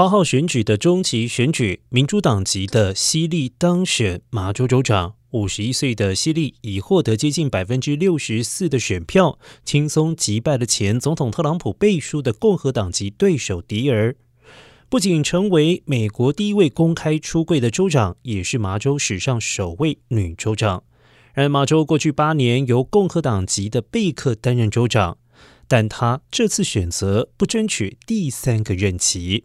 [0.00, 5.16] 八号选举的中期选举，民主党籍的希利当选麻州州长。
[5.32, 14.16] 五十一岁的希利已获得接近百分之六十四的选票，轻松击败了前总统特朗普背书的共和党籍对手迪尔。
[14.88, 20.82] 不仅成为美国第一位公开出柜的州长，也是麻州史上首位女州长。
[21.34, 25.18] 然而，麻州过去八年由共和党籍的贝克担任州长，
[25.68, 29.44] 但他这次选择不争取第三个任期。